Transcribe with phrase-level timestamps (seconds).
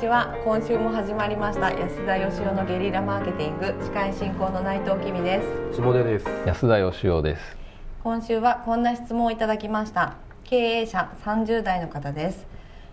[0.00, 0.34] ちは。
[0.46, 5.42] 今週も始まりました安田義雄のゲリラマーケティング司会進行の内藤君で
[5.72, 5.76] す。
[5.76, 6.26] 下出です。
[6.46, 7.42] 安田義雄です。
[8.02, 10.14] 今週はこんな質問をいただきました。
[10.44, 12.46] 経営者30代の方です。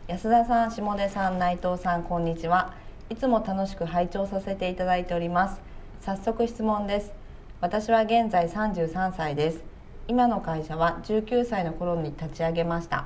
[0.09, 2.73] 安田さん下出さん内藤さんこんにちは。
[3.09, 5.61] いつも楽しく拝聴させていただいております。
[6.01, 7.13] 早速質問です。
[7.61, 9.63] 私は現在33歳です。
[10.09, 13.05] 今の会社は19歳の頃に立ち上げました。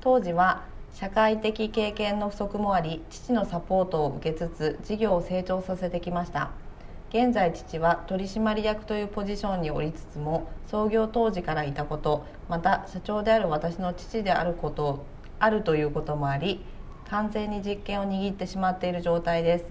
[0.00, 0.62] 当時は
[0.94, 6.52] 社会的経験の不足もあり父のサポートを受けつつ事業を成長させてきました。
[7.08, 15.04] 現在父は取締役というポジションにおりつつも創業当時からいたことまた社長である私の父であること
[15.40, 16.64] あるということもあり
[17.10, 19.64] 完全に実権を握ってしまっている状態です。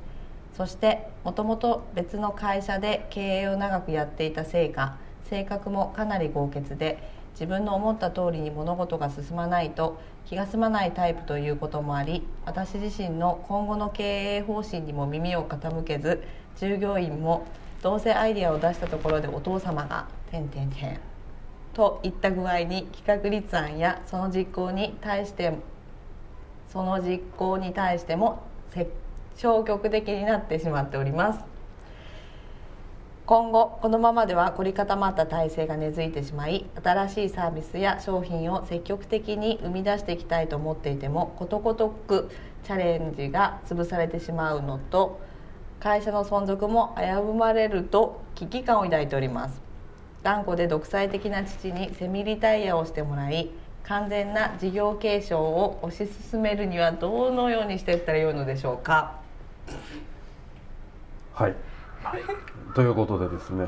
[0.57, 4.97] そしてもともと別の会社で経営を長くやっていたせいか
[5.29, 16.23] 性格もかなり豪傑で自分の思った通りに物事が進まないと気が済まないタイプということもあり私自身の今後の経営方針にも耳を傾けず
[16.57, 17.47] 従業員も
[17.81, 20.99] どうせアイデアを出したところでお父様が「てんてんてん」
[21.73, 25.53] といった具合に企画立案やその実行に対して
[26.69, 28.43] その実行に対しても
[29.35, 31.52] 消極的になってしまっております。
[33.25, 42.29] 今後このままでは凝り固まった体制が根付いてしまい新しいサービスや商品を積極的に生み出していきたいと思っていてもことごとく
[42.65, 45.21] チャレンジが潰されてしまうのと
[45.79, 49.61] 会社の存続も危ぶまれると危機感を抱いております。
[50.21, 53.49] 頑固で独裁的な父にセミリタイヤをしてもらい
[53.83, 59.19] 完全な事業継承を推し進めるにはどのようにしていったらよいのでしょうか。
[61.33, 61.72] はい。
[62.75, 63.67] ということでですね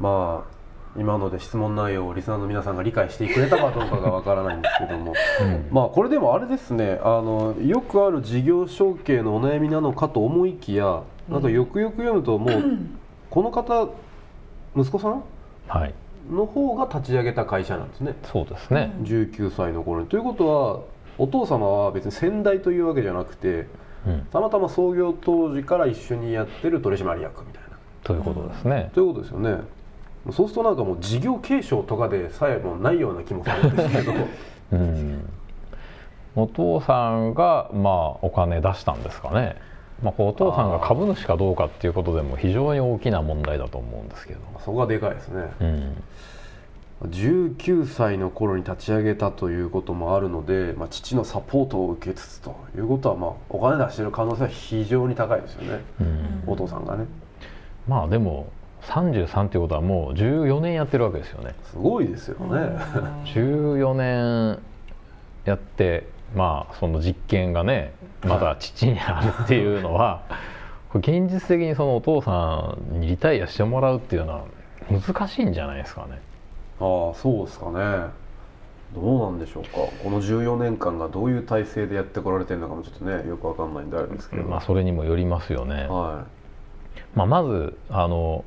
[0.00, 0.58] まあ
[0.98, 12.78] 今ので質問内容をリスナーの皆さんが理解してくれたかどうかがわからないんですけども、うん、まあこれでもあれですねあのよくある事業承継のお悩みなのかと思いきやなんかよくよく読むともう、
[13.28, 13.88] この方
[14.74, 15.22] 息子さん、
[15.66, 15.94] はい、
[16.30, 18.14] の方が立ち上げた会社なんですね。
[18.24, 18.94] そうですね。
[19.02, 20.06] 19歳の頃に。
[20.06, 20.80] ということは
[21.18, 23.66] お父様は別に先代というわけじゃなくて、
[24.06, 27.67] うん、たまたま創業当時から一緒にやってる取締役みたいな
[28.08, 28.90] ということですね。
[28.94, 29.58] ということですよね。
[30.32, 34.12] そうするとなんかもう事業継承とかでさえもないような気もするんですけど。
[34.72, 35.28] うん
[36.36, 39.56] お父さんがまあお金出したんですかね。
[40.02, 45.96] まあ、お父さんが株主かどうかっていうことでも非常に大きな問題だと思うんですけどそこがでかいですね、うん、
[47.08, 57.04] 19歳の頃に立ち上げたということもあるので、まあ、父のサポートを受けつつということは、まあ、お金出してる可能性は非常に高いですよね、うん、お父さんがね。
[57.88, 61.54] まあでも33っていうことはもう14年やってるわけですよね。
[61.64, 62.76] すごいですよね。
[63.34, 64.58] 14年
[65.44, 70.22] やってまあその実験がねまだ父にあるっていうのは
[70.94, 74.44] 現実的にそのお父さんにリタイアしてもらうっていうのは
[74.90, 76.20] 難しいんじゃないですかね。
[76.80, 78.06] ああそうですかね。
[78.94, 79.70] どうなんでしょうか。
[80.02, 84.44] この14年間がどういう体制でやってこられてるのかもちょっとねよくわかんないんであるんですけど。
[84.44, 85.86] まあそれにもよりますよね。
[85.88, 86.37] はい
[87.14, 88.44] まあ、まずあの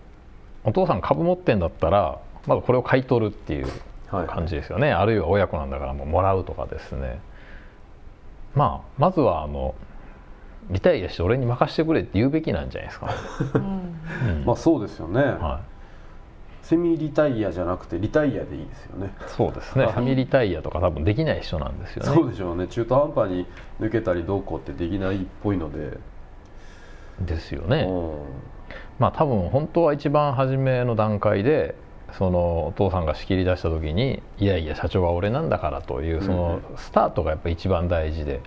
[0.64, 3.68] お父さん株持ってんだったらまずこれを買い取るっていう
[4.10, 7.20] 感じですよね、はい、あるいは親子なんだからもうもらうとかですね。
[8.56, 9.76] まあまずはあの
[10.70, 13.14] リタイアして俺に任せてくれって言うべきなんじゃないですか、
[13.56, 15.62] うん、まあそうですよね、は
[16.64, 19.14] い、セミリタイアじゃなくてリタイアでいいですよね。
[19.28, 19.92] そうですね。
[19.94, 22.14] セミリタイアとか多分できない人なんですよね。
[22.14, 22.68] そうでしょうね。
[22.68, 23.48] 中途半端に
[23.80, 25.98] 抜けたりどうこうってできないっぽいので
[27.26, 27.88] ですよね、
[29.00, 31.76] まあ多分本当は一番初めの段階で
[32.18, 38.42] そのお父さんが仕切り出した時にいやいや社長は俺なんだからというそのスタートがやっぱ一番大事で、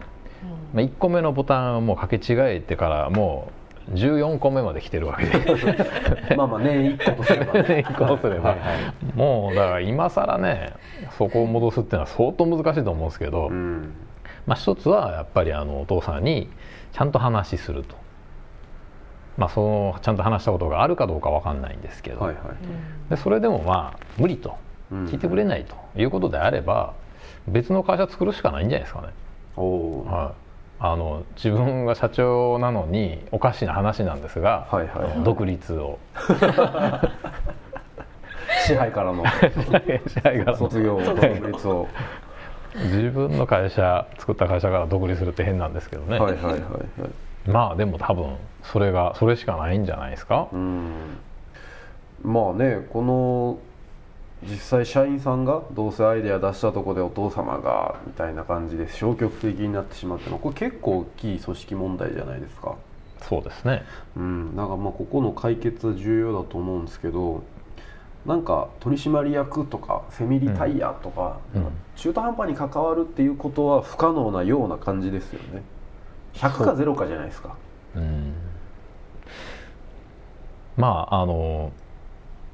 [0.72, 3.50] まあ、1個目のボタンをもう掛け違えてからも
[3.88, 5.38] う14個目まで来てるわけで。
[6.36, 10.72] まあまあ年1個とすれば、ね、 1個とすれば、はいはい、もうだから今更ね
[11.18, 13.94] そこを戻すっていうのは相当難しいと思うんですけど、うん、
[14.46, 16.48] まあ一つはやっぱりあのお父さんに
[16.92, 18.03] ちゃんと話すると。
[19.36, 24.56] まあ、そのちゃんと話したことがあるかどうか分かんないんですけど、はいはい、でそれでもまあ無理と
[24.90, 26.94] 聞いてくれないということであれば、
[27.48, 29.08] 別の会社作るしかないんじゃないですかね。
[29.56, 30.34] はい、
[30.78, 35.04] あの自分が社長なのにおかしな話なんですが、はいはい。
[35.04, 35.98] はい、独立を。
[38.66, 39.24] 支配からの。
[40.06, 41.88] 支配から卒業独立を。
[42.74, 46.18] 自分の会社作った会社から独立するって変なんですけどね。
[46.18, 46.60] はいはいはいはい
[47.46, 50.48] まあでも多分それがそれしかないんじゃないですか？
[50.52, 50.92] うん。
[52.22, 53.58] まあねこの
[54.42, 62.76] 実際社員さんがどうせアイデア出したとこでお父様がみたいな感じで消極的になってしまってのこれ結構大きい組織問題じゃないですか？
[63.20, 63.82] そうですね。
[64.16, 64.56] うん。
[64.56, 67.42] なんかまあここの解決は重要だと思うんですけど
[68.26, 71.38] なんか取締役とかセミリタイヤとか,、
[71.96, 75.62] 中途半端に関わるっていうことは不可能なような感じですよね
[76.34, 77.56] 100か0かじゃないですか。
[77.96, 78.34] うん。
[80.76, 81.72] まああの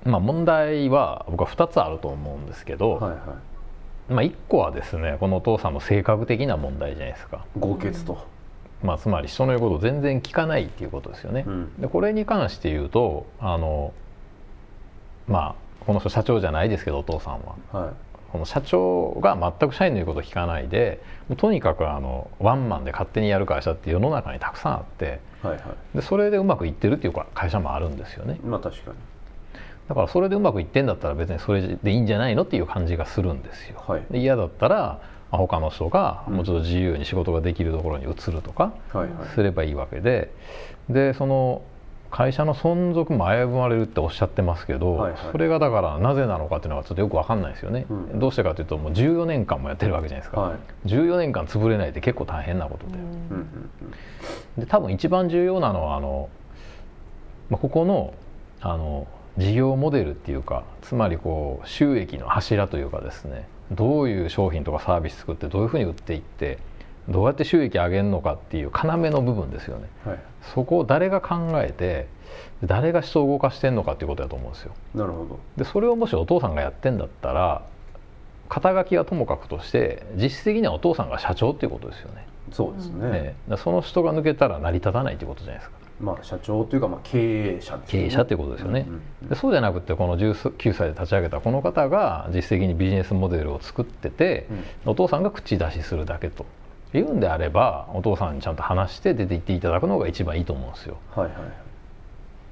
[0.05, 4.12] まあ問題は僕は2つあると思うんですけど、はいはい。
[4.12, 7.44] まあ、1個はですねこのお父さんの性格的な問題じゃないですか。
[7.59, 8.27] 豪傑と、
[8.82, 13.93] まあ、つまり人の言うことを全然聞かないっていうことですよね、うん、でこれに関して言うとあの
[15.29, 17.41] まあこの人社長じゃないですけどお父さん
[17.73, 17.93] は、はい、
[18.32, 21.03] この社長が全く社員の言うことを聞かないで
[21.37, 25.59] とにかくあのワンマンで勝手にやる会社って世の中にたくさんあって、はいは
[25.94, 28.38] い、でそれでうまくいってるっていう会社もあるんですよね。
[28.44, 28.97] まあ確かに。
[29.88, 33.82] だからそれでうまくいってんだったら別にそれでいいんじゃないのっていう感じがするんですよ。
[33.87, 35.00] はい、で嫌だったら
[35.31, 38.73] 他の人がもうちょっと自由に仕事ができるところに移るとか
[39.35, 40.31] すればいいわけで。
[40.88, 41.62] でその
[42.11, 52.87] 会社の存続も危ぶまれるっておっしゃってますけど、はいはい、それがだからなぜなのかっていうのがちょっとよく分かんないですよね、うん、どうしてかというともう14年間もやってるわけじゃないですか、はい、14年間潰れないって結構大変なこと
[54.59, 56.29] で,、で多分一番重要なのはあの、
[57.49, 58.15] まあ、ここの
[58.61, 59.07] あの
[59.39, 66.59] 事業モデルっていうかつまりこう収益の柱というかですねどういう商品とかサービス作ってどういうふうに売っていって
[67.11, 70.19] どうやって収益上げるのかっていう要の部分ですよね、はい、
[70.55, 72.07] そこを誰が考えて
[72.65, 74.73] 誰が人を動かしてんのかっていうことだと思うんですよ。
[74.95, 75.39] なるほど。
[75.57, 77.62] でそれをもしお父さんがやってんだったら
[78.49, 82.27] 肩書きはともかくとして実質的にはお父さんが社長っていうことですよね。
[82.53, 85.81] そうですね、ね、その人が抜けたら成り立たないっていうことじゃないですか。
[86.01, 94.47] まあ、社長というかまあ経営者、ね、経営者っていうことですよね、うんうんそうじゃなくてこの19歳で立ち上げたこの方が実質的にビジネスモデルを作ってて、
[94.87, 96.47] うん、お父さんが口出しするだけと
[96.92, 100.98] 言うんであればお父さんにちゃんと話して出て行っていただくのが一番いいと思うんですよ。
[101.14, 101.34] はいはい、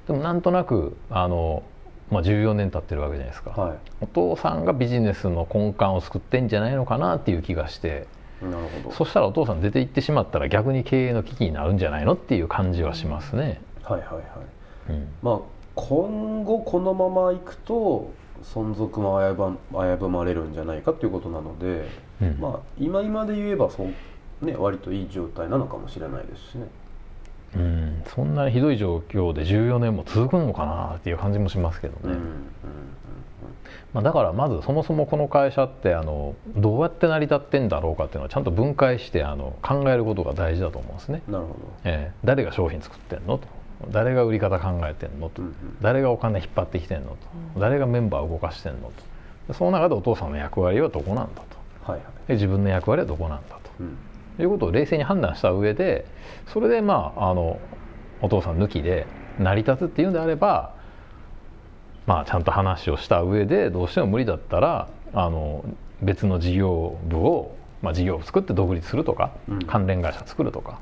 [0.07, 1.63] でもなんとなくあの、
[2.09, 8.07] まあ、14年経ってるわけじゃないですか、はい、お父さんがビジネスの根幹を作ってんじゃないのかなっていう気がして。
[8.41, 8.95] なるほど。
[8.95, 13.59] そしたらお父さん出て行ってしまったら逆に経営の危機になるんじゃないのっていう感じはしますね。
[13.83, 15.39] はいはいはい、うん、まあ
[15.75, 18.11] 今後このままいくと
[18.43, 21.89] 存続も危ぶまれるんじゃないかということなので、
[22.21, 23.93] うん、まあ今今で言えばそう
[24.41, 26.67] ね、割といい状態なのかもしれないですしね。
[27.55, 32.15] うん、そんなにひどい状況で14年も続くのかなっていう感じもしますけどね。
[33.93, 41.23] まあ、だからまずそもそもこの会社ってあのどうやって成り立ってんだろうかっていうのはちゃんと分解してあの考えることが大事だと思うんですね。
[41.27, 41.55] なるほど。
[41.85, 43.47] えー、誰が商品作ってんのと。
[43.89, 47.15] 誰が売り方考えてんのと、うんうん、誰がお金引っ張ってきてんのと、
[47.55, 48.91] うん、誰がメンバーを動かしてんの
[49.47, 49.53] と。
[49.53, 53.71] その中でお父さんの役割はどこなんだと、はいはい、で自分の役割はどこなんだと。
[53.79, 53.97] うん
[54.43, 56.05] いうことを冷静に判断した上で
[56.47, 57.59] それでまああの
[58.21, 59.07] お父さん抜きで
[59.39, 60.73] 成り立つっていうんであれば
[62.05, 65.63] まあちゃんと話をした上でどうしても無理だったらあの
[66.01, 70.79] 別の事業部を、まあ、事業を作って独立するとか、うん、関連会社作るとか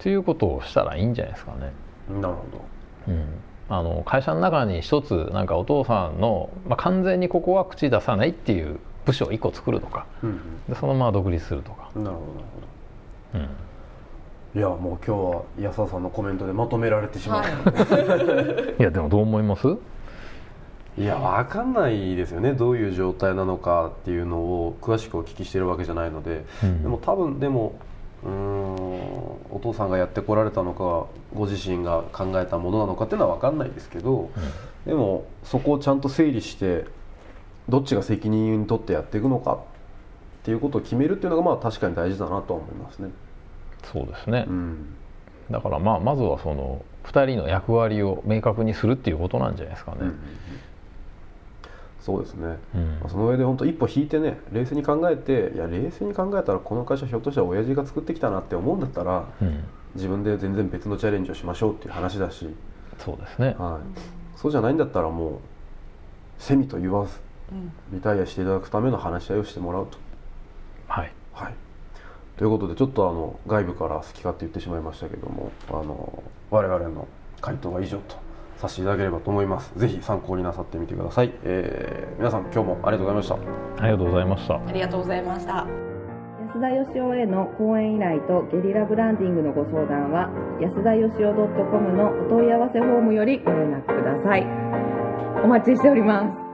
[0.00, 1.72] っていうことをしたらいいんじゃないですかね。
[2.20, 2.64] なるほど、
[3.08, 3.24] うん。
[3.68, 10.38] あの会社の中に一つなんかお父さんの、まあ、完全にここは口出さないっていう部署を1個作るとか、うんうん、
[10.68, 11.90] でそのまま独立するとか。
[11.94, 12.16] なるほどなる
[13.32, 13.44] ほど、
[14.54, 19.66] うん、いやもう今日は安田さんのコメントでまとめられてしまった、はい、いやでもどう思います？
[20.98, 22.52] いや分かんないですよね。
[22.52, 27.74] どういう状態なのかっていうのを詳しくお聞きしてるわけじゃないので、うん、でも多分でも
[28.22, 28.74] うん
[29.50, 34.30] お父さんがやってこられたのかご自身が考えたものなのかっていうのは分かんないですけど、うん、
[34.84, 36.84] でもそこをちゃんと整理して
[37.70, 39.58] どっちが責任に取ってやっていくのかっ
[40.42, 43.10] ていうことを決めるっていうのがまあ確かに大事だなと思いますね。
[43.92, 44.94] そうですね、うん、
[45.50, 49.98] だからまあまずはその2人の役割を明確にするっていうことなんじゃないですかね。
[50.00, 50.10] うんうん。
[50.10, 50.18] うん、
[52.00, 62.48] そうですね、うん、その上で本当一歩引いてね冷静に考えていや冷静に考えたらこの会社ひょっとしたら親父が作ってきたなって思うんだったら、うん、自分で全然別のチャレンジをしましょうっていう話だし。
[62.98, 65.38] そうですね、はい、そうじゃないんだったらもう
[66.38, 67.18] セミと言わず
[67.92, 69.98] リタイアしていただくための話し合いをしてもらうと。
[70.88, 71.54] はい、はい、
[72.36, 77.06] ということでちょっとあの外部から好き勝手言ってしまいましたけどもあの我々の
[77.40, 78.16] 回答は以上と
[78.58, 79.72] させていただければと思います。
[79.76, 81.32] ぜひ参考になさってみてください。
[81.44, 83.82] えー、皆さん今日もありがとうございました。
[83.82, 84.54] ありがとうございました。
[84.54, 85.66] ありがとうございました。
[86.52, 90.28] 安田義雄への講演依頼とゲリラブランディングのご相談は
[90.60, 94.44] 安田義雄 .com のお問い合わせフォームよりご連絡ください。
[95.42, 96.49] お待ちしております。